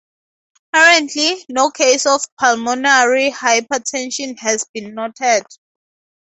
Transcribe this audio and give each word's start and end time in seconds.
Currently, 0.73 1.45
no 1.49 1.69
case 1.69 2.07
of 2.07 2.23
pulmonary 2.39 3.29
hypertension 3.29 4.39
has 4.39 4.65
been 4.73 4.95
noted. 4.95 5.43